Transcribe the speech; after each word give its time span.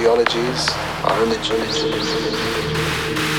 ideologies, 0.00 0.66
our 1.04 1.20
religions. 1.20 3.29